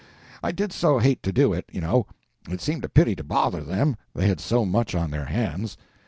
I 0.41 0.51
did 0.51 0.73
so 0.73 0.97
hate 0.97 1.21
to 1.21 1.31
do 1.31 1.53
it, 1.53 1.65
you 1.71 1.79
know; 1.79 2.07
it 2.49 2.59
seemed 2.59 2.83
a 2.83 2.89
pity 2.89 3.15
to 3.17 3.23
bother 3.23 3.61
them, 3.61 3.97
they 4.15 4.27
had 4.27 4.39
so 4.39 4.65
much 4.65 4.95
on 4.95 5.11
their 5.11 5.25
hands. 5.25 5.77